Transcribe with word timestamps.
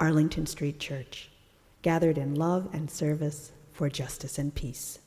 Arlington 0.00 0.46
Street 0.46 0.80
Church, 0.80 1.30
gathered 1.82 2.16
in 2.16 2.34
love 2.34 2.70
and 2.72 2.90
service 2.90 3.52
for 3.70 3.90
justice 3.90 4.38
and 4.38 4.54
peace. 4.54 4.98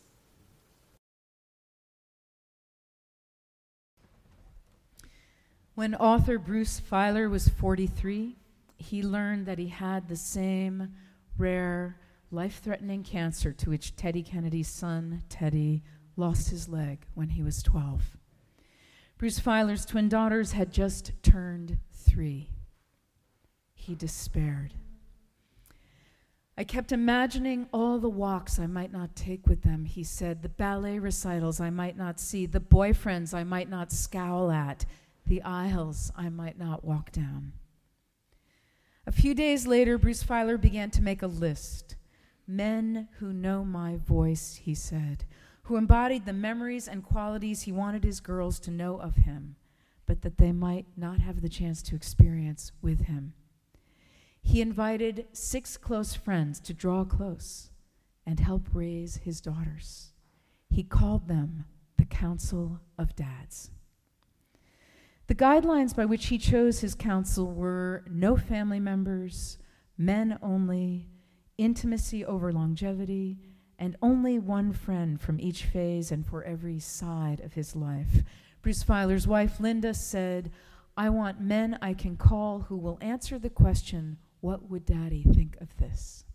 When 5.73 5.95
author 5.95 6.37
Bruce 6.37 6.79
Feiler 6.79 7.27
was 7.27 7.49
43, 7.49 8.35
he 8.77 9.01
learned 9.01 9.48
that 9.48 9.57
he 9.57 9.70
had 9.70 10.07
the 10.07 10.15
same 10.15 10.93
rare, 11.39 11.98
life 12.29 12.62
threatening 12.63 13.01
cancer 13.03 13.51
to 13.53 13.71
which 13.71 13.95
Teddy 13.95 14.21
Kennedy's 14.21 14.67
son, 14.67 15.23
Teddy, 15.29 15.81
lost 16.15 16.51
his 16.51 16.70
leg 16.70 17.07
when 17.15 17.29
he 17.29 17.41
was 17.41 17.63
12. 17.63 18.15
Bruce 19.17 19.39
Feiler's 19.39 19.85
twin 19.85 20.09
daughters 20.09 20.51
had 20.51 20.71
just 20.71 21.12
turned 21.23 21.79
three. 21.91 22.52
He 23.85 23.95
despaired. 23.95 24.73
I 26.57 26.63
kept 26.63 26.93
imagining 26.93 27.67
all 27.73 27.99
the 27.99 28.07
walks 28.07 28.57
I 28.57 28.65
might 28.65 28.93
not 28.93 29.13
take 29.13 29.45
with 29.45 29.63
them, 29.63 29.84
he 29.84 30.05
said, 30.05 30.41
the 30.41 30.48
ballet 30.48 30.99
recitals 30.99 31.59
I 31.59 31.70
might 31.70 31.98
not 31.98 32.17
see, 32.17 32.45
the 32.45 32.62
boyfriends 32.62 33.34
I 33.34 33.43
might 33.43 33.70
not 33.70 33.91
scowl 33.91 34.51
at, 34.51 34.85
the 35.25 35.41
aisles 35.41 36.13
I 36.15 36.29
might 36.29 36.57
not 36.57 36.85
walk 36.85 37.12
down. 37.12 37.51
A 39.05 39.12
few 39.12 39.34
days 39.34 39.67
later, 39.67 39.97
Bruce 39.97 40.23
Feiler 40.23 40.62
began 40.62 40.90
to 40.91 41.01
make 41.01 41.21
a 41.21 41.27
list. 41.27 41.97
Men 42.47 43.09
who 43.20 43.34
know 43.34 43.65
my 43.65 43.97
voice, 43.97 44.62
he 44.63 44.73
said, 44.75 45.25
who 45.63 45.75
embodied 45.75 46.25
the 46.25 46.31
memories 46.31 46.87
and 46.87 47.03
qualities 47.03 47.63
he 47.63 47.73
wanted 47.73 48.05
his 48.05 48.21
girls 48.21 48.62
to 48.62 48.71
know 48.71 48.97
of 48.97 49.18
him, 49.18 49.57
but 50.05 50.21
that 50.21 50.37
they 50.37 50.53
might 50.53 50.85
not 50.95 51.20
have 51.20 51.41
the 51.41 51.49
chance 51.49 51.81
to 51.81 51.95
experience 51.95 52.71
with 52.81 53.07
him. 53.07 53.34
He 54.44 54.62
invited 54.62 55.26
six 55.32 55.77
close 55.77 56.13
friends 56.13 56.60
to 56.60 56.74
draw 56.74 57.05
close 57.05 57.72
and 58.26 58.40
help 58.40 58.68
raise 58.74 59.18
his 59.18 59.41
daughters. 59.41 60.12
He 60.70 60.84
called 60.84 61.27
them 61.27 61.66
the 61.98 62.05
Council 62.05 62.80
of 62.98 63.16
Dads. 63.16 63.71
The 65.28 65.36
guidelines 65.36 65.96
by 65.96 66.06
which 66.06 66.28
he 66.28 66.38
chose 66.38 66.81
his 66.81 66.94
council 66.94 67.52
were 67.52 68.03
no 68.09 68.36
family 68.36 68.80
members, 68.80 69.58
men 69.97 70.38
only, 70.41 71.08
intimacy 71.58 72.25
over 72.25 72.52
longevity, 72.52 73.40
and 73.80 73.96
only 74.02 74.38
one 74.38 74.74
friend 74.74 75.19
from 75.19 75.40
each 75.40 75.64
phase 75.64 76.12
and 76.12 76.25
for 76.25 76.44
every 76.44 76.80
side 76.80 77.40
of 77.40 77.53
his 77.53 77.75
life. 77.75 78.24
Bruce 78.62 78.84
Feiler's 78.84 79.28
wife, 79.28 79.59
Linda, 79.59 79.94
said, 79.94 80.52
I 80.96 81.09
want 81.09 81.41
men 81.41 81.80
I 81.81 81.94
can 81.94 82.18
call 82.18 82.62
who 82.62 82.78
will 82.78 83.00
answer 83.02 83.40
the 83.40 83.50
question 83.50 84.18
what 84.44 84.69
would 84.69 84.86
daddy 84.86 85.24
think 85.24 85.56
of 85.62 85.78
this? 85.78 86.25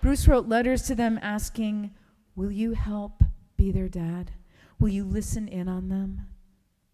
Bruce 0.00 0.26
wrote 0.26 0.48
letters 0.48 0.82
to 0.82 0.96
them 0.96 1.16
asking, 1.22 1.94
Will 2.34 2.50
you 2.50 2.72
help 2.72 3.22
be 3.56 3.70
their 3.70 3.88
dad? 3.88 4.32
Will 4.80 4.88
you 4.88 5.04
listen 5.04 5.46
in 5.46 5.68
on 5.68 5.88
them? 5.88 6.26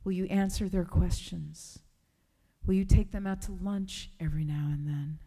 Will 0.05 0.13
you 0.13 0.27
answer 0.27 0.69
their 0.69 0.85
questions? 0.85 1.79
Will 2.67 2.75
you 2.75 2.85
take 2.85 3.13
them 3.13 3.27
out 3.27 3.41
to 3.43 3.59
lunch 3.63 4.11
every 4.21 4.45
now 4.45 4.69
and 4.71 4.87
then? 4.87 5.19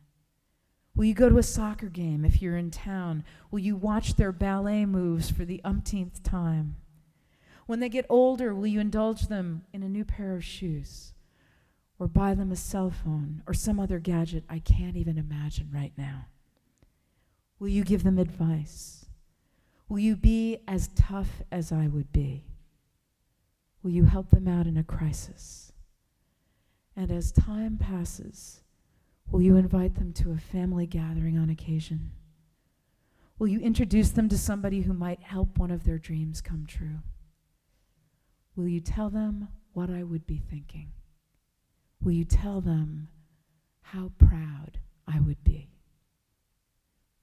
Will 0.96 1.06
you 1.06 1.16
go 1.16 1.28
to 1.28 1.40
a 1.40 1.44
soccer 1.44 1.90
game 1.90 2.24
if 2.24 2.40
you're 2.40 2.56
in 2.56 2.70
town? 2.70 3.24
Will 3.50 3.60
you 3.60 3.76
watch 3.76 4.14
their 4.14 4.32
ballet 4.32 4.86
moves 4.86 5.32
for 5.32 5.44
the 5.44 5.60
umpteenth 5.66 6.22
time? 6.22 6.76
When 7.66 7.80
they 7.80 7.90
get 7.90 8.06
older, 8.10 8.54
will 8.54 8.68
you 8.68 8.80
indulge 8.80 9.24
them 9.24 9.64
in 9.74 9.82
a 9.82 9.90
new 9.90 10.06
pair 10.06 10.36
of 10.36 10.46
shoes? 10.46 11.15
Or 11.98 12.08
buy 12.08 12.34
them 12.34 12.52
a 12.52 12.56
cell 12.56 12.90
phone 12.90 13.42
or 13.48 13.54
some 13.54 13.80
other 13.80 14.00
gadget 14.00 14.44
I 14.50 14.60
can't 14.60 14.98
even 14.98 15.18
imagine 15.18 15.70
right 15.74 15.94
now? 15.98 16.28
Will 17.60 17.70
you 17.70 17.84
give 17.84 18.04
them 18.04 18.18
advice? 18.18 19.06
Will 19.88 20.00
you 20.00 20.16
be 20.16 20.58
as 20.68 20.90
tough 20.96 21.42
as 21.52 21.72
I 21.72 21.88
would 21.88 22.12
be? 22.12 22.46
Will 23.84 23.92
you 23.92 24.06
help 24.06 24.32
them 24.32 24.48
out 24.48 24.68
in 24.68 24.78
a 24.78 24.84
crisis? 24.84 25.72
And 26.96 27.12
as 27.12 27.32
time 27.32 27.78
passes, 27.78 28.62
will 29.30 29.42
you 29.42 29.58
invite 29.58 29.96
them 29.96 30.12
to 30.14 30.32
a 30.32 30.38
family 30.38 30.88
gathering 30.88 31.38
on 31.38 31.50
occasion? 31.50 32.12
Will 33.38 33.48
you 33.48 33.60
introduce 33.60 34.10
them 34.10 34.30
to 34.30 34.38
somebody 34.38 34.82
who 34.82 34.94
might 34.94 35.22
help 35.22 35.58
one 35.58 35.72
of 35.72 35.84
their 35.84 35.98
dreams 35.98 36.42
come 36.42 36.66
true? 36.66 37.00
Will 38.56 38.68
you 38.68 38.80
tell 38.80 39.10
them 39.10 39.50
what 39.74 39.90
I 39.90 40.04
would 40.04 40.26
be 40.26 40.38
thinking? 40.38 40.94
Will 42.02 42.12
you 42.12 42.26
tell 42.26 42.62
them 42.62 43.08
how 43.82 44.12
proud 44.18 44.80
I 45.08 45.20
would 45.20 45.44
be? 45.44 45.70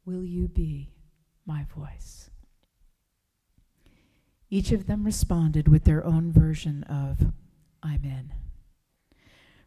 Will 0.05 0.25
you 0.25 0.49
be 0.49 0.91
my 1.47 1.65
voice? 1.77 2.31
Each 4.51 4.73
of 4.73 4.87
them 4.87 5.05
responded 5.05 5.69
with 5.69 5.85
their 5.85 6.05
own 6.05 6.33
version 6.33 6.83
of, 6.85 7.33
I'm 7.83 8.05
in. 8.05 8.33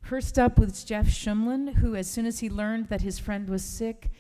First 0.01 0.37
up 0.37 0.59
was 0.59 0.83
Jeff 0.83 1.07
Shumlin, 1.07 1.75
who, 1.75 1.95
as 1.95 2.07
soon 2.09 2.27
as 2.27 2.39
he 2.39 2.49
learned 2.49 2.89
that 2.89 3.01
his 3.01 3.17
friend 3.17 3.49
was 3.49 3.63
sick, 3.63 4.11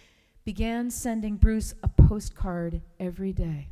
began 0.43 0.89
sending 0.89 1.35
Bruce 1.35 1.75
a 1.83 1.87
postcard 1.87 2.81
every 2.99 3.31
day. 3.31 3.69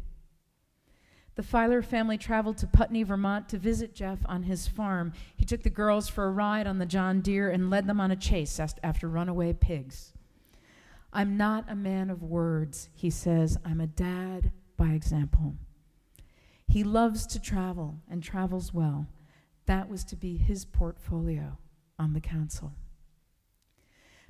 The 1.35 1.44
Feiler 1.44 1.83
family 1.83 2.17
traveled 2.17 2.57
to 2.59 2.67
Putney, 2.67 3.01
Vermont 3.03 3.49
to 3.49 3.57
visit 3.57 3.95
Jeff 3.95 4.19
on 4.25 4.44
his 4.44 4.67
farm. 4.67 5.13
He 5.35 5.45
took 5.45 5.63
the 5.63 5.69
girls 5.69 6.07
for 6.07 6.25
a 6.25 6.31
ride 6.31 6.67
on 6.67 6.77
the 6.77 6.85
John 6.85 7.21
Deere 7.21 7.49
and 7.49 7.71
led 7.71 7.88
them 7.88 7.99
on 7.99 8.11
a 8.11 8.16
chase 8.16 8.59
after 8.59 9.09
runaway 9.09 9.53
pigs. 9.53 10.13
I'm 11.11 11.35
not 11.35 11.66
a 11.67 11.75
man 11.75 12.09
of 12.09 12.22
words, 12.22 12.89
he 12.93 13.09
says. 13.09 13.57
I'm 13.66 13.81
a 13.81 13.88
dad 13.88 14.51
by 14.77 14.89
example. 14.89 15.55
He 16.67 16.83
loves 16.83 17.25
to 17.27 17.39
travel 17.39 17.99
and 18.09 18.22
travels 18.22 18.73
well. 18.73 19.07
That 19.66 19.89
was 19.89 20.03
to 20.05 20.16
be 20.16 20.38
his 20.38 20.66
portfolio 20.66 21.57
on 21.97 22.13
the 22.13 22.22
council. 22.22 22.73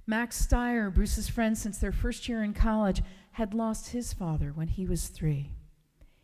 Max 0.05 0.37
Stier, 0.37 0.89
Bruce's 0.89 1.29
friend 1.29 1.57
since 1.57 1.77
their 1.77 1.93
first 1.93 2.27
year 2.27 2.43
in 2.43 2.53
college, 2.53 3.01
had 3.31 3.53
lost 3.53 3.91
his 3.91 4.13
father 4.13 4.51
when 4.53 4.67
he 4.67 4.85
was 4.85 5.07
three. 5.07 5.51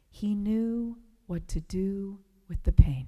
He 0.10 0.36
knew 0.36 0.98
what 1.28 1.48
to 1.50 1.60
do 1.60 2.20
with 2.48 2.64
the 2.64 2.72
pain. 2.72 3.08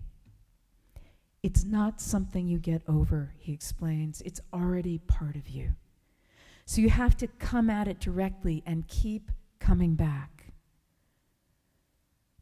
It's 1.43 1.63
not 1.63 1.99
something 1.99 2.47
you 2.47 2.59
get 2.59 2.83
over, 2.87 3.33
he 3.37 3.51
explains. 3.51 4.21
It's 4.21 4.41
already 4.53 4.99
part 4.99 5.35
of 5.35 5.49
you. 5.49 5.71
So 6.65 6.81
you 6.81 6.89
have 6.89 7.17
to 7.17 7.27
come 7.27 7.69
at 7.69 7.87
it 7.87 7.99
directly 7.99 8.61
and 8.65 8.87
keep 8.87 9.31
coming 9.59 9.95
back. 9.95 10.53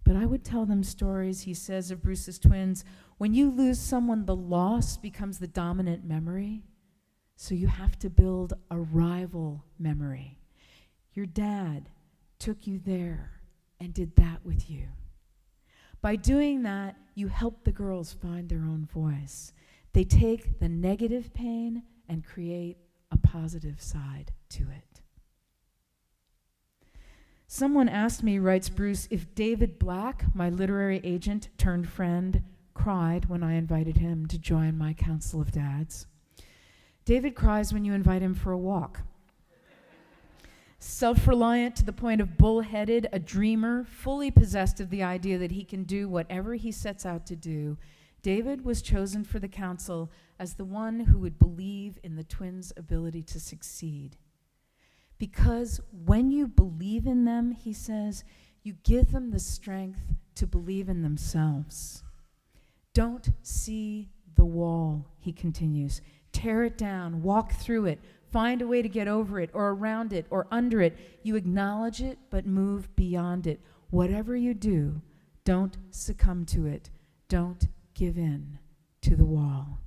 But 0.04 0.18
I 0.18 0.26
would 0.26 0.44
tell 0.44 0.66
them 0.66 0.84
stories, 0.84 1.42
he 1.42 1.54
says, 1.54 1.92
of 1.92 2.02
Bruce's 2.02 2.40
twins. 2.40 2.84
When 3.18 3.34
you 3.34 3.50
lose 3.50 3.80
someone, 3.80 4.26
the 4.26 4.36
loss 4.36 4.98
becomes 4.98 5.40
the 5.40 5.48
dominant 5.48 6.04
memory. 6.04 6.64
So 7.36 7.56
you 7.56 7.68
have 7.68 7.98
to 8.00 8.10
build 8.10 8.54
a 8.70 8.80
rival 8.80 9.64
memory. 9.78 10.40
Your 11.14 11.26
dad 11.26 11.90
took 12.38 12.68
you 12.68 12.82
there 12.84 13.39
and 13.80 13.94
did 13.94 14.16
that 14.16 14.46
with 14.46 14.70
you. 14.70 14.88
By 16.02 16.16
doing 16.16 16.64
that, 16.64 16.96
you 17.16 17.28
help 17.28 17.64
the 17.64 17.72
girls 17.72 18.14
find 18.14 18.48
their 18.48 18.60
own 18.60 18.88
voice. 18.92 19.54
They 19.94 20.04
take 20.04 20.60
the 20.60 20.70
negative 20.70 21.34
pain 21.34 21.84
and 22.08 22.26
create 22.26 22.78
a 23.12 23.18
positive 23.18 23.82
side 23.82 24.32
to 24.50 24.64
it. 24.64 25.02
Someone 27.48 27.90
asked 27.90 28.24
me, 28.24 28.38
writes 28.38 28.70
Bruce, 28.70 29.08
if 29.10 29.34
David 29.34 29.80
Black, 29.80 30.24
my 30.36 30.50
literary 30.50 31.02
agent 31.04 31.50
turned 31.58 31.90
friend, 31.90 32.44
cried 32.76 33.26
when 33.26 33.44
I 33.44 33.56
invited 33.56 33.98
him 33.98 34.28
to 34.28 34.38
join 34.38 34.78
my 34.78 34.94
Council 34.94 35.42
of 35.42 35.52
Dads. 35.52 36.06
David 37.06 37.36
cries 37.36 37.74
when 37.74 37.84
you 37.84 37.94
invite 37.94 38.22
him 38.22 38.36
for 38.36 38.52
a 38.52 38.58
walk 38.58 39.02
self 40.80 41.28
reliant 41.28 41.76
to 41.76 41.86
the 41.86 41.94
point 41.94 42.22
of 42.22 42.38
bullheaded, 42.38 43.08
a 43.12 43.20
dreamer, 43.20 43.84
fully 43.84 44.32
possessed 44.32 44.80
of 44.80 44.90
the 44.90 45.04
idea 45.04 45.38
that 45.38 45.52
he 45.52 45.64
can 45.64 45.84
do 45.84 46.10
whatever 46.10 46.56
he 46.56 46.72
sets 46.72 47.06
out 47.06 47.26
to 47.28 47.36
do. 47.36 47.78
David 48.22 48.66
was 48.66 48.82
chosen 48.82 49.24
for 49.24 49.40
the 49.40 49.48
council 49.48 50.12
as 50.40 50.54
the 50.54 50.66
one 50.66 51.02
who 51.02 51.20
would 51.20 51.40
believe 51.40 52.00
in 52.04 52.16
the 52.16 52.24
twins' 52.24 52.74
ability 52.76 53.24
to 53.24 53.40
succeed. 53.40 54.18
Because 55.18 55.82
when 56.06 56.32
you 56.32 56.48
believe 56.48 57.06
in 57.06 57.26
them, 57.26 57.52
he 57.52 57.74
says, 57.74 58.24
you 58.64 58.74
give 58.84 59.12
them 59.12 59.32
the 59.32 59.40
strength 59.40 60.02
to 60.36 60.48
believe 60.48 60.90
in 60.90 61.02
themselves. 61.02 62.04
Don't 62.94 63.30
see 63.42 64.10
the 64.36 64.46
wall, 64.46 65.06
he 65.20 65.32
continues. 65.32 66.02
Tear 66.32 66.64
it 66.66 66.78
down, 66.78 67.22
walk 67.24 67.54
through 67.54 67.86
it, 67.86 68.00
find 68.32 68.62
a 68.62 68.68
way 68.68 68.82
to 68.82 68.90
get 68.90 69.08
over 69.08 69.40
it 69.40 69.50
or 69.54 69.70
around 69.70 70.14
it 70.14 70.26
or 70.30 70.48
under 70.52 70.82
it. 70.82 70.98
You 71.24 71.36
acknowledge 71.36 72.02
it, 72.02 72.18
but 72.30 72.46
move 72.46 72.96
beyond 72.96 73.48
it. 73.48 73.60
Whatever 73.90 74.36
you 74.36 74.54
do, 74.54 75.02
don't 75.44 75.78
succumb 75.90 76.46
to 76.46 76.66
it. 76.66 76.90
Don't 77.28 77.68
give 77.94 78.18
in 78.18 78.60
to 79.02 79.16
the 79.16 79.26
wall. 79.26 79.80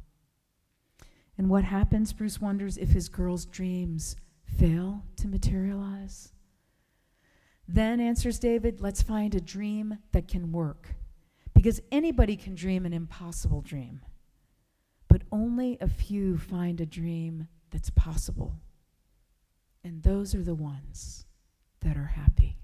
And 1.39 1.49
what 1.49 1.65
happens, 1.65 2.13
Bruce 2.13 2.41
wonders, 2.41 2.77
if 2.77 2.91
his 2.91 3.09
girl's 3.09 3.47
dreams 3.47 4.17
fail 4.45 5.05
to 5.17 5.29
materialize? 5.29 6.33
Then, 7.67 8.01
answers 8.01 8.39
David, 8.39 8.81
let's 8.81 9.03
find 9.03 9.35
a 9.35 9.41
dream 9.41 9.99
that 10.13 10.29
can 10.29 10.53
work. 10.53 10.95
Because 11.55 11.81
anybody 11.91 12.37
can 12.37 12.55
dream 12.55 12.85
an 12.85 12.93
impossible 12.93 13.61
dream, 13.61 14.01
but 15.09 15.23
only 15.31 15.79
a 15.81 15.89
few 15.89 16.39
find 16.39 16.81
a 16.81 16.87
dream 16.87 17.47
that's 17.73 17.91
possible. 17.91 18.55
And 19.83 20.03
those 20.03 20.35
are 20.35 20.43
the 20.43 20.55
ones 20.55 21.27
that 21.81 21.97
are 21.97 22.13
happy. 22.15 22.59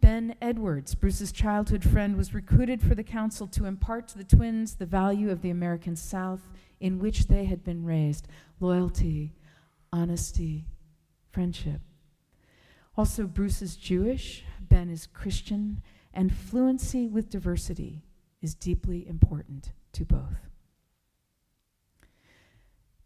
Ben 0.00 0.36
Edwards, 0.40 0.94
Bruce's 0.94 1.32
childhood 1.32 1.84
friend, 1.84 2.16
was 2.16 2.32
recruited 2.32 2.80
for 2.80 2.94
the 2.94 3.02
council 3.02 3.46
to 3.48 3.66
impart 3.66 4.08
to 4.08 4.16
the 4.16 4.24
twins 4.24 4.76
the 4.76 4.86
value 4.86 5.30
of 5.30 5.42
the 5.42 5.50
American 5.50 5.96
South 5.96 6.48
in 6.80 6.98
which 6.98 7.26
they 7.26 7.44
had 7.44 7.64
been 7.64 7.84
raised 7.84 8.28
loyalty, 8.60 9.34
honesty, 9.92 10.64
friendship. 11.30 11.80
Also, 12.96 13.26
Bruce 13.26 13.60
is 13.60 13.76
Jewish, 13.76 14.44
Ben 14.60 14.88
is 14.88 15.06
Christian, 15.06 15.82
and 16.14 16.34
fluency 16.34 17.06
with 17.06 17.28
diversity 17.28 18.02
is 18.40 18.54
deeply 18.54 19.06
important 19.06 19.72
to 19.92 20.04
both. 20.04 20.47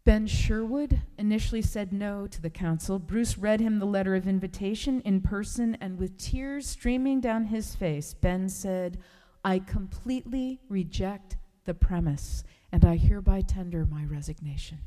Ben 0.05 0.27
Sherwood 0.27 1.01
initially 1.17 1.61
said 1.61 1.93
no 1.93 2.27
to 2.27 2.41
the 2.41 2.49
council. 2.49 2.99
Bruce 2.99 3.37
read 3.37 3.61
him 3.61 3.79
the 3.79 3.85
letter 3.85 4.15
of 4.15 4.27
invitation 4.27 4.99
in 5.01 5.21
person, 5.21 5.77
and 5.79 5.97
with 5.97 6.17
tears 6.17 6.67
streaming 6.67 7.21
down 7.21 7.45
his 7.45 7.73
face, 7.73 8.13
Ben 8.13 8.49
said, 8.49 8.99
I 9.45 9.59
completely 9.59 10.59
reject 10.67 11.37
the 11.63 11.73
premise, 11.73 12.43
and 12.69 12.83
I 12.83 12.97
hereby 12.97 13.41
tender 13.41 13.85
my 13.85 14.03
resignation. 14.03 14.79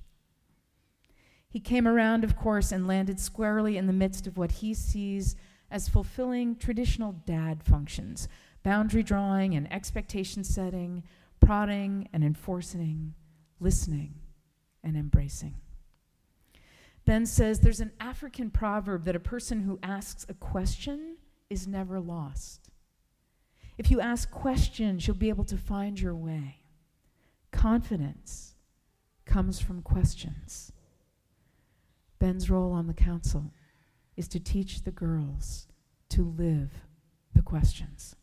He 1.49 1.61
came 1.61 1.89
around, 1.89 2.23
of 2.23 2.37
course, 2.37 2.71
and 2.71 2.87
landed 2.87 3.19
squarely 3.19 3.79
in 3.79 3.87
the 3.87 3.95
midst 3.95 4.27
of 4.27 4.37
what 4.37 4.53
he 4.53 4.75
sees 4.75 5.35
as 5.71 5.89
fulfilling 5.89 6.57
traditional 6.57 7.13
dad 7.13 7.63
functions 7.63 8.29
boundary 8.63 9.03
drawing 9.03 9.55
and 9.55 9.73
expectation 9.73 10.43
setting, 10.43 11.05
prodding 11.41 12.09
and 12.13 12.25
enforcing, 12.25 13.15
listening 13.61 14.13
and 14.87 14.97
embracing. 14.97 15.57
Ben 17.05 17.27
says 17.27 17.61
there's 17.61 17.81
an 17.81 17.93
African 18.01 18.51
proverb 18.51 19.05
that 19.05 19.17
a 19.17 19.21
person 19.21 19.61
who 19.61 19.79
asks 19.83 20.25
a 20.29 20.35
question 20.35 21.17
is 21.51 21.67
never 21.67 22.01
lost. 22.01 22.71
If 23.77 23.91
you 23.91 24.01
ask 24.01 24.31
questions, 24.31 25.07
you'll 25.07 25.17
be 25.17 25.29
able 25.29 25.45
to 25.45 25.59
find 25.59 26.01
your 26.01 26.15
way. 26.15 26.63
Confidence 27.51 28.55
comes 29.25 29.61
from 29.61 29.83
questions. 29.83 30.73
Ben's 32.19 32.49
role 32.49 32.73
on 32.73 32.87
the 32.87 32.95
council 32.95 33.53
is 34.17 34.29
to 34.29 34.41
teach 34.41 34.85
the 34.85 34.91
girls 34.91 35.67
to 36.11 36.23
live 36.23 36.71
the 37.35 37.43
questions. 37.43 38.17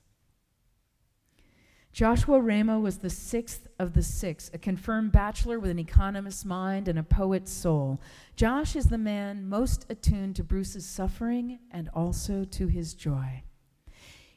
Joshua 1.93 2.41
Ramo 2.41 2.79
was 2.79 2.97
the 2.97 3.09
sixth 3.11 3.67
of 3.77 3.93
the 3.93 4.01
six, 4.01 4.49
a 4.51 4.57
confirmed 4.57 5.11
bachelor 5.11 5.59
with 5.59 5.69
an 5.69 5.77
economist's 5.77 6.43
mind 6.43 6.87
and 6.87 6.97
a 6.97 7.03
poet's 7.03 7.51
soul. 7.51 8.01
Josh 8.35 8.75
is 8.75 8.87
the 8.87 8.97
man 8.97 9.47
most 9.47 9.85
attuned 9.89 10.35
to 10.37 10.43
Bruce's 10.43 10.87
suffering 10.87 11.59
and 11.69 11.89
also 11.93 12.45
to 12.45 12.65
his 12.65 12.95
joy. 12.95 13.43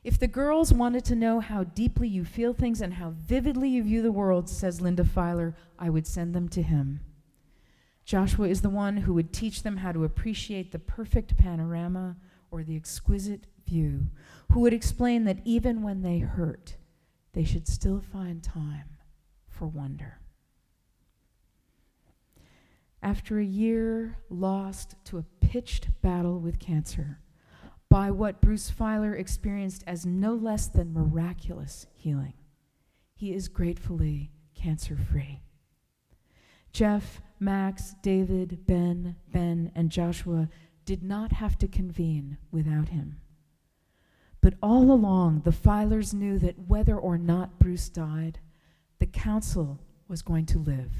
If 0.04 0.18
the 0.18 0.28
girls 0.28 0.70
wanted 0.70 1.06
to 1.06 1.16
know 1.16 1.40
how 1.40 1.64
deeply 1.64 2.08
you 2.08 2.26
feel 2.26 2.52
things 2.52 2.82
and 2.82 2.92
how 2.92 3.14
vividly 3.16 3.70
you 3.70 3.84
view 3.84 4.02
the 4.02 4.12
world, 4.12 4.50
says 4.50 4.82
Linda 4.82 5.02
Feiler, 5.02 5.54
I 5.78 5.88
would 5.88 6.06
send 6.06 6.34
them 6.34 6.50
to 6.50 6.62
him. 6.62 7.00
Joshua 8.04 8.48
is 8.48 8.60
the 8.60 8.68
one 8.68 8.98
who 8.98 9.14
would 9.14 9.32
teach 9.32 9.62
them 9.62 9.78
how 9.78 9.92
to 9.92 10.04
appreciate 10.04 10.72
the 10.72 10.78
perfect 10.78 11.38
panorama 11.38 12.16
or 12.50 12.62
the 12.62 12.76
exquisite 12.76 13.46
view, 13.66 14.08
who 14.52 14.60
would 14.60 14.74
explain 14.74 15.24
that 15.24 15.40
even 15.46 15.82
when 15.82 16.02
they 16.02 16.18
hurt, 16.18 16.76
they 17.36 17.44
should 17.44 17.68
still 17.68 18.00
find 18.00 18.42
time 18.42 18.96
for 19.46 19.66
wonder. 19.66 20.20
After 23.02 23.38
a 23.38 23.44
year 23.44 24.16
lost 24.30 24.94
to 25.04 25.18
a 25.18 25.24
pitched 25.40 26.00
battle 26.00 26.40
with 26.40 26.58
cancer, 26.58 27.20
by 27.90 28.10
what 28.10 28.40
Bruce 28.40 28.70
Feiler 28.70 29.16
experienced 29.16 29.84
as 29.86 30.06
no 30.06 30.34
less 30.34 30.68
than 30.68 30.94
miraculous 30.94 31.86
healing, 31.92 32.32
he 33.14 33.34
is 33.34 33.48
gratefully 33.48 34.32
cancer 34.54 34.96
free. 34.96 35.42
Jeff, 36.72 37.20
Max, 37.38 37.94
David, 38.02 38.66
Ben, 38.66 39.14
Ben, 39.30 39.70
and 39.74 39.90
Joshua 39.90 40.48
did 40.86 41.02
not 41.02 41.32
have 41.32 41.58
to 41.58 41.68
convene 41.68 42.38
without 42.50 42.88
him. 42.88 43.20
But 44.46 44.54
all 44.62 44.92
along, 44.92 45.40
the 45.40 45.50
Feilers 45.50 46.14
knew 46.14 46.38
that 46.38 46.68
whether 46.68 46.96
or 46.96 47.18
not 47.18 47.58
Bruce 47.58 47.88
died, 47.88 48.38
the 49.00 49.06
council 49.06 49.80
was 50.06 50.22
going 50.22 50.46
to 50.46 50.60
live. 50.60 50.92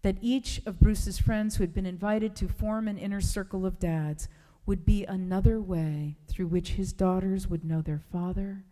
That 0.00 0.16
each 0.22 0.62
of 0.64 0.80
Bruce's 0.80 1.18
friends 1.18 1.56
who 1.56 1.64
had 1.64 1.74
been 1.74 1.84
invited 1.84 2.34
to 2.36 2.48
form 2.48 2.88
an 2.88 2.96
inner 2.96 3.20
circle 3.20 3.66
of 3.66 3.78
dads 3.78 4.26
would 4.64 4.86
be 4.86 5.04
another 5.04 5.60
way 5.60 6.16
through 6.26 6.46
which 6.46 6.70
his 6.70 6.94
daughters 6.94 7.46
would 7.46 7.62
know 7.62 7.82
their 7.82 8.00
father 8.10 8.64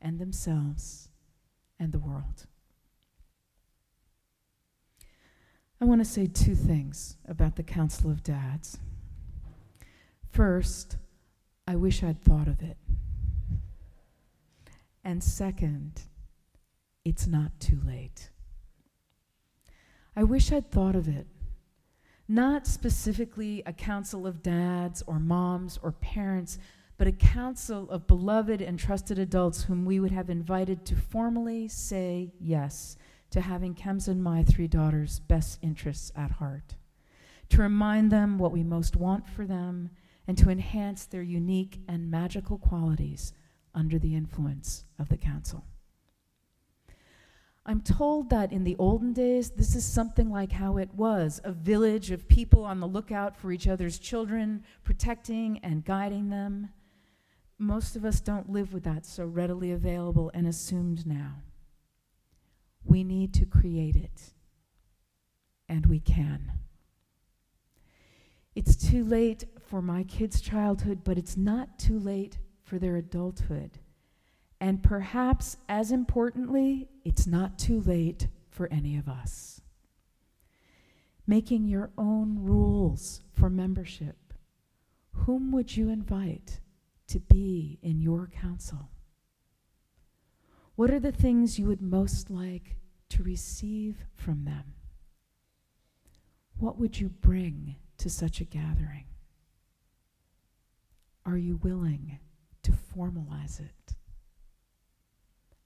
and 0.00 0.18
themselves 0.18 1.10
and 1.78 1.92
the 1.92 1.98
world. 1.98 2.46
I 5.78 5.84
want 5.84 6.00
to 6.00 6.06
say 6.06 6.26
two 6.26 6.54
things 6.54 7.18
about 7.28 7.56
the 7.56 7.62
Council 7.62 8.10
of 8.10 8.22
Dads. 8.22 8.78
First, 10.32 10.96
I 11.68 11.76
wish 11.76 12.02
I'd 12.02 12.22
thought 12.22 12.48
of 12.48 12.62
it. 12.62 12.78
And 15.06 15.22
second, 15.22 16.02
it's 17.04 17.28
not 17.28 17.60
too 17.60 17.80
late. 17.86 18.30
I 20.16 20.24
wish 20.24 20.50
I'd 20.50 20.72
thought 20.72 20.96
of 20.96 21.06
it. 21.06 21.28
Not 22.26 22.66
specifically 22.66 23.62
a 23.64 23.72
council 23.72 24.26
of 24.26 24.42
dads 24.42 25.04
or 25.06 25.20
moms 25.20 25.78
or 25.80 25.92
parents, 25.92 26.58
but 26.98 27.06
a 27.06 27.12
council 27.12 27.88
of 27.88 28.08
beloved 28.08 28.60
and 28.60 28.80
trusted 28.80 29.16
adults 29.20 29.62
whom 29.62 29.84
we 29.84 30.00
would 30.00 30.10
have 30.10 30.28
invited 30.28 30.84
to 30.86 30.96
formally 30.96 31.68
say 31.68 32.32
yes 32.40 32.96
to 33.30 33.42
having 33.42 33.74
Kem's 33.74 34.08
and 34.08 34.20
my 34.20 34.42
three 34.42 34.66
daughters' 34.66 35.20
best 35.20 35.60
interests 35.62 36.10
at 36.16 36.32
heart, 36.32 36.74
to 37.50 37.62
remind 37.62 38.10
them 38.10 38.38
what 38.38 38.50
we 38.50 38.64
most 38.64 38.96
want 38.96 39.28
for 39.28 39.46
them, 39.46 39.90
and 40.26 40.36
to 40.36 40.50
enhance 40.50 41.04
their 41.04 41.22
unique 41.22 41.78
and 41.86 42.10
magical 42.10 42.58
qualities 42.58 43.32
under 43.76 43.98
the 43.98 44.16
influence 44.16 44.84
of 44.98 45.08
the 45.08 45.16
council. 45.16 45.64
I'm 47.68 47.82
told 47.82 48.30
that 48.30 48.52
in 48.52 48.62
the 48.62 48.76
olden 48.78 49.12
days, 49.12 49.50
this 49.50 49.74
is 49.74 49.84
something 49.84 50.30
like 50.30 50.52
how 50.52 50.76
it 50.78 50.94
was 50.94 51.40
a 51.42 51.50
village 51.50 52.12
of 52.12 52.28
people 52.28 52.64
on 52.64 52.78
the 52.78 52.86
lookout 52.86 53.36
for 53.36 53.50
each 53.50 53.66
other's 53.66 53.98
children, 53.98 54.62
protecting 54.84 55.58
and 55.64 55.84
guiding 55.84 56.30
them. 56.30 56.70
Most 57.58 57.96
of 57.96 58.04
us 58.04 58.20
don't 58.20 58.50
live 58.50 58.72
with 58.72 58.84
that 58.84 59.04
so 59.04 59.26
readily 59.26 59.72
available 59.72 60.30
and 60.32 60.46
assumed 60.46 61.06
now. 61.06 61.42
We 62.84 63.02
need 63.02 63.34
to 63.34 63.44
create 63.44 63.96
it, 63.96 64.32
and 65.68 65.86
we 65.86 65.98
can. 65.98 66.52
It's 68.54 68.76
too 68.76 69.04
late 69.04 69.44
for 69.60 69.82
my 69.82 70.04
kids' 70.04 70.40
childhood, 70.40 71.00
but 71.02 71.18
it's 71.18 71.36
not 71.36 71.80
too 71.80 71.98
late 71.98 72.38
for 72.66 72.78
their 72.78 72.96
adulthood. 72.96 73.78
And 74.60 74.82
perhaps 74.82 75.56
as 75.68 75.92
importantly, 75.92 76.88
it's 77.04 77.26
not 77.26 77.58
too 77.58 77.80
late 77.80 78.26
for 78.50 78.68
any 78.72 78.96
of 78.96 79.08
us. 79.08 79.60
Making 81.26 81.68
your 81.68 81.90
own 81.96 82.38
rules 82.40 83.20
for 83.32 83.48
membership. 83.48 84.16
Whom 85.12 85.52
would 85.52 85.76
you 85.76 85.88
invite 85.88 86.60
to 87.08 87.20
be 87.20 87.78
in 87.82 88.00
your 88.00 88.28
council? 88.28 88.90
What 90.74 90.90
are 90.90 91.00
the 91.00 91.12
things 91.12 91.58
you 91.58 91.66
would 91.66 91.80
most 91.80 92.30
like 92.30 92.76
to 93.10 93.22
receive 93.22 94.04
from 94.14 94.44
them? 94.44 94.74
What 96.58 96.78
would 96.78 96.98
you 96.98 97.08
bring 97.08 97.76
to 97.98 98.10
such 98.10 98.40
a 98.40 98.44
gathering? 98.44 99.04
Are 101.24 101.36
you 101.36 101.56
willing 101.56 102.18
to 102.66 102.72
formalize 102.72 103.60
it? 103.60 103.94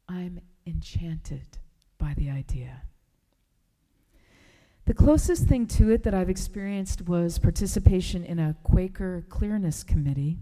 I'm 0.06 0.38
enchanted 0.66 1.58
by 1.98 2.12
the 2.14 2.28
idea. 2.28 2.82
The 4.84 4.92
closest 4.92 5.46
thing 5.46 5.66
to 5.68 5.90
it 5.90 6.02
that 6.02 6.12
I've 6.12 6.28
experienced 6.28 7.08
was 7.08 7.38
participation 7.38 8.22
in 8.22 8.38
a 8.38 8.54
Quaker 8.64 9.24
Clearness 9.30 9.82
Committee. 9.82 10.36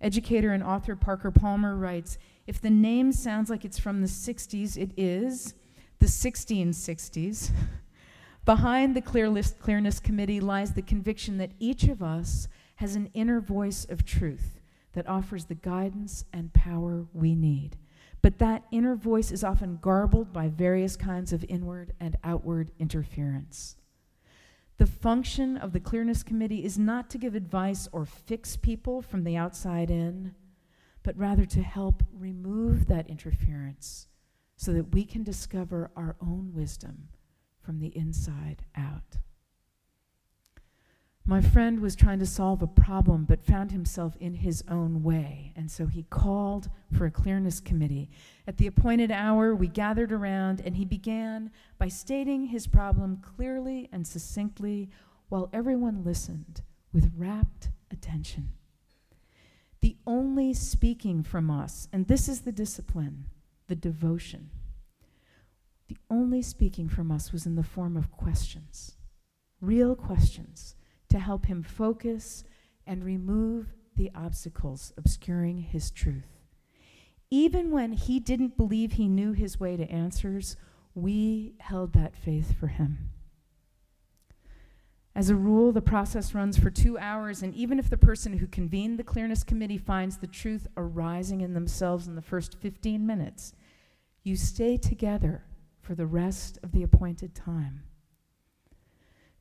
Educator 0.00 0.52
and 0.52 0.62
author 0.62 0.96
Parker 0.96 1.30
Palmer 1.30 1.76
writes 1.76 2.16
If 2.46 2.62
the 2.62 2.70
name 2.70 3.12
sounds 3.12 3.50
like 3.50 3.64
it's 3.64 3.78
from 3.78 4.00
the 4.00 4.06
60s, 4.06 4.78
it 4.78 4.92
is 4.96 5.52
the 5.98 6.06
1660s. 6.06 7.50
Behind 8.46 8.96
the 8.96 9.02
Clearness 9.02 10.00
Committee 10.00 10.40
lies 10.40 10.72
the 10.72 10.82
conviction 10.82 11.36
that 11.38 11.52
each 11.58 11.84
of 11.84 12.02
us 12.02 12.48
has 12.76 12.96
an 12.96 13.10
inner 13.12 13.40
voice 13.40 13.84
of 13.84 14.06
truth 14.06 14.60
that 14.94 15.08
offers 15.08 15.44
the 15.44 15.54
guidance 15.54 16.24
and 16.32 16.52
power 16.52 17.06
we 17.12 17.34
need. 17.34 17.76
But 18.22 18.38
that 18.38 18.64
inner 18.70 18.96
voice 18.96 19.30
is 19.30 19.44
often 19.44 19.78
garbled 19.82 20.32
by 20.32 20.48
various 20.48 20.96
kinds 20.96 21.32
of 21.32 21.44
inward 21.48 21.92
and 22.00 22.16
outward 22.24 22.70
interference. 22.78 23.76
The 24.78 24.86
function 24.86 25.56
of 25.56 25.72
the 25.72 25.80
Clearness 25.80 26.22
Committee 26.22 26.64
is 26.64 26.78
not 26.78 27.10
to 27.10 27.18
give 27.18 27.34
advice 27.34 27.88
or 27.92 28.06
fix 28.06 28.56
people 28.56 29.02
from 29.02 29.22
the 29.22 29.36
outside 29.36 29.90
in, 29.90 30.34
but 31.02 31.16
rather 31.18 31.44
to 31.44 31.62
help 31.62 32.02
remove 32.12 32.86
that 32.86 33.08
interference 33.08 34.08
so 34.56 34.72
that 34.72 34.94
we 34.94 35.04
can 35.04 35.22
discover 35.22 35.90
our 35.94 36.16
own 36.20 36.52
wisdom 36.54 37.08
from 37.60 37.78
the 37.78 37.96
inside 37.96 38.64
out. 38.74 39.18
My 41.26 41.40
friend 41.40 41.80
was 41.80 41.96
trying 41.96 42.18
to 42.18 42.26
solve 42.26 42.60
a 42.60 42.66
problem 42.66 43.24
but 43.24 43.42
found 43.42 43.72
himself 43.72 44.14
in 44.20 44.34
his 44.34 44.62
own 44.68 45.02
way, 45.02 45.54
and 45.56 45.70
so 45.70 45.86
he 45.86 46.02
called 46.02 46.68
for 46.92 47.06
a 47.06 47.10
clearness 47.10 47.60
committee. 47.60 48.10
At 48.46 48.58
the 48.58 48.66
appointed 48.66 49.10
hour, 49.10 49.54
we 49.54 49.68
gathered 49.68 50.12
around, 50.12 50.60
and 50.60 50.76
he 50.76 50.84
began 50.84 51.50
by 51.78 51.88
stating 51.88 52.46
his 52.46 52.66
problem 52.66 53.22
clearly 53.22 53.88
and 53.90 54.06
succinctly 54.06 54.90
while 55.30 55.48
everyone 55.50 56.04
listened 56.04 56.60
with 56.92 57.10
rapt 57.16 57.70
attention. 57.90 58.50
The 59.80 59.96
only 60.06 60.52
speaking 60.52 61.22
from 61.22 61.50
us, 61.50 61.88
and 61.90 62.06
this 62.06 62.28
is 62.28 62.42
the 62.42 62.52
discipline, 62.52 63.24
the 63.66 63.74
devotion, 63.74 64.50
the 65.88 65.96
only 66.10 66.42
speaking 66.42 66.90
from 66.90 67.10
us 67.10 67.32
was 67.32 67.46
in 67.46 67.54
the 67.54 67.62
form 67.62 67.96
of 67.96 68.10
questions, 68.10 68.96
real 69.62 69.96
questions 69.96 70.74
to 71.14 71.20
help 71.20 71.46
him 71.46 71.62
focus 71.62 72.42
and 72.88 73.04
remove 73.04 73.72
the 73.94 74.10
obstacles 74.16 74.92
obscuring 74.96 75.58
his 75.58 75.92
truth. 75.92 76.40
Even 77.30 77.70
when 77.70 77.92
he 77.92 78.18
didn't 78.18 78.56
believe 78.56 78.92
he 78.92 79.06
knew 79.06 79.32
his 79.32 79.60
way 79.60 79.76
to 79.76 79.88
answers, 79.88 80.56
we 80.92 81.54
held 81.60 81.92
that 81.92 82.16
faith 82.16 82.58
for 82.58 82.66
him. 82.66 83.10
As 85.14 85.30
a 85.30 85.36
rule, 85.36 85.70
the 85.70 85.80
process 85.80 86.34
runs 86.34 86.58
for 86.58 86.70
two 86.70 86.98
hours, 86.98 87.44
and 87.44 87.54
even 87.54 87.78
if 87.78 87.88
the 87.88 87.96
person 87.96 88.38
who 88.38 88.48
convened 88.48 88.98
the 88.98 89.04
Clearness 89.04 89.44
Committee 89.44 89.78
finds 89.78 90.16
the 90.16 90.26
truth 90.26 90.66
arising 90.76 91.42
in 91.42 91.54
themselves 91.54 92.08
in 92.08 92.16
the 92.16 92.22
first 92.22 92.58
15 92.58 93.06
minutes, 93.06 93.52
you 94.24 94.34
stay 94.34 94.76
together 94.76 95.44
for 95.80 95.94
the 95.94 96.06
rest 96.06 96.58
of 96.64 96.72
the 96.72 96.82
appointed 96.82 97.36
time. 97.36 97.84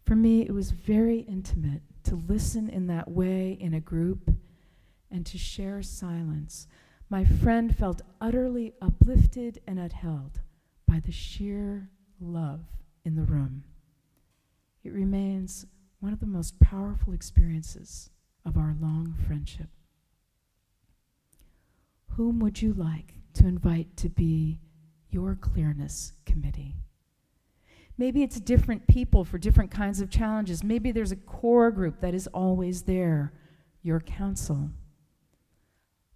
For 0.05 0.15
me, 0.15 0.41
it 0.41 0.51
was 0.51 0.71
very 0.71 1.19
intimate 1.19 1.81
to 2.03 2.15
listen 2.15 2.69
in 2.69 2.87
that 2.87 3.09
way 3.09 3.57
in 3.59 3.73
a 3.73 3.79
group 3.79 4.29
and 5.09 5.25
to 5.25 5.37
share 5.37 5.81
silence. 5.81 6.67
My 7.09 7.23
friend 7.23 7.75
felt 7.75 8.01
utterly 8.19 8.73
uplifted 8.81 9.61
and 9.67 9.79
upheld 9.79 10.41
by 10.87 10.99
the 10.99 11.11
sheer 11.11 11.89
love 12.19 12.61
in 13.05 13.15
the 13.15 13.23
room. 13.23 13.63
It 14.83 14.91
remains 14.91 15.65
one 15.99 16.11
of 16.11 16.19
the 16.19 16.25
most 16.25 16.59
powerful 16.59 17.13
experiences 17.13 18.09
of 18.45 18.57
our 18.57 18.75
long 18.81 19.15
friendship. 19.25 19.69
Whom 22.09 22.39
would 22.39 22.61
you 22.61 22.73
like 22.73 23.13
to 23.35 23.47
invite 23.47 23.95
to 23.97 24.09
be 24.09 24.59
your 25.09 25.35
clearness 25.35 26.13
committee? 26.25 26.75
Maybe 28.03 28.21
it's 28.21 28.41
different 28.41 28.85
people 28.85 29.23
for 29.23 29.37
different 29.37 29.71
kinds 29.71 30.01
of 30.01 30.09
challenges. 30.09 30.61
Maybe 30.61 30.91
there's 30.91 31.13
a 31.13 31.15
core 31.15 31.71
group 31.71 32.01
that 32.01 32.13
is 32.13 32.27
always 32.33 32.81
there, 32.81 33.31
your 33.81 34.01
counsel. 34.01 34.71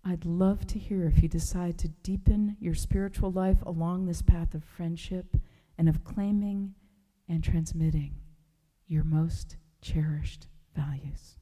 I'd 0.04 0.26
love 0.26 0.68
to 0.68 0.80
hear 0.80 1.06
if 1.06 1.24
you 1.24 1.30
decide 1.30 1.78
to 1.78 1.88
deepen 1.88 2.58
your 2.60 2.74
spiritual 2.74 3.32
life 3.32 3.60
along 3.66 4.06
this 4.06 4.22
path 4.22 4.54
of 4.54 4.66
friendship 4.66 5.38
and 5.78 5.88
of 5.88 6.04
claiming 6.04 6.76
and 7.30 7.42
transmitting 7.42 8.16
your 8.90 9.06
most 9.06 9.56
cherished 9.82 10.48
values. 10.76 11.38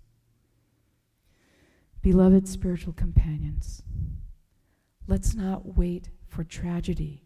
Beloved 2.03 2.47
spiritual 2.47 2.93
companions, 2.93 3.81
let's 5.07 5.33
not 5.33 5.75
wait 5.75 6.11
for 6.27 6.43
tragedy 6.43 7.24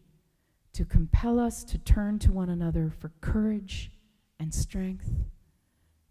to 0.73 0.85
compel 0.85 1.39
us 1.39 1.63
to 1.65 1.77
turn 1.77 2.19
to 2.19 2.31
one 2.31 2.49
another 2.49 2.91
for 2.99 3.11
courage 3.21 3.91
and 4.39 4.53
strength, 4.53 5.11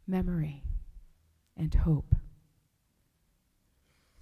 memory 0.06 0.62
and 1.56 1.74
hope. 1.74 2.14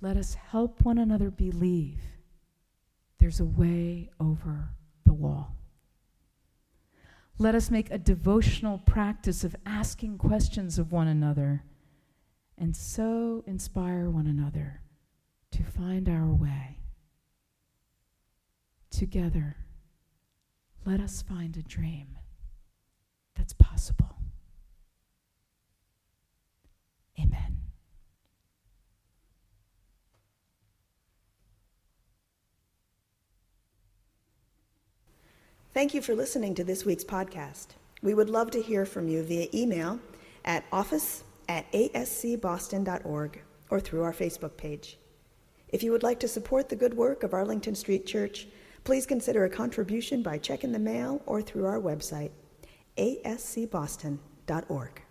Let 0.00 0.16
us 0.16 0.35
help 0.35 0.83
one 0.83 0.99
another 0.99 1.31
believe 1.31 2.00
there's 3.19 3.40
a 3.40 3.45
way 3.45 4.11
over 4.21 4.71
the 5.05 5.14
wall. 5.14 5.57
Let 7.38 7.55
us 7.55 7.71
make 7.71 7.90
a 7.90 7.99
devotional 7.99 8.78
practice 8.78 9.45
of 9.45 9.57
asking 9.66 10.19
questions 10.19 10.78
of 10.78 10.93
one 10.93 11.09
another 11.09 11.64
and 12.59 12.75
so 12.75 13.45
inspire 13.47 14.09
one 14.09 14.26
another 14.26 14.81
to 15.50 15.62
find 15.62 16.09
our 16.09 16.33
way. 16.33 16.78
Together, 18.90 19.57
let 20.87 21.00
us 21.00 21.21
find 21.21 21.57
a 21.57 21.62
dream 21.62 22.07
that's 23.35 23.52
possible. 23.52 24.16
Amen. 27.19 27.57
Thank 35.75 35.93
you 35.93 36.00
for 36.00 36.14
listening 36.14 36.55
to 36.55 36.64
this 36.64 36.85
week's 36.85 37.05
podcast. 37.05 37.66
We 38.00 38.14
would 38.14 38.31
love 38.31 38.52
to 38.52 38.62
hear 38.62 38.87
from 38.87 39.09
you 39.09 39.25
via 39.25 39.49
email 39.52 39.99
at 40.45 40.64
office 40.73 41.25
at 41.49 41.71
ascboston.org 41.73 43.43
or 43.71 43.81
through 43.81 44.02
our 44.02 44.12
Facebook 44.12 44.57
page. 44.57 44.99
If 45.69 45.83
you 45.83 45.90
would 45.90 46.05
like 46.05 46.21
to 46.21 46.28
support 46.28 46.69
the 46.69 46.76
good 46.76 46.95
work 46.95 47.25
of 47.25 47.35
Arlington 47.35 47.75
Street 47.75 48.07
Church, 48.07 48.47
Please 48.87 49.05
consider 49.05 49.45
a 49.45 49.50
contribution 49.50 50.23
by 50.23 50.38
check 50.38 50.62
in 50.62 50.71
the 50.71 50.78
mail 50.78 51.21
or 51.26 51.43
through 51.43 51.66
our 51.66 51.81
website, 51.81 52.31
ascboston.org. 52.97 55.02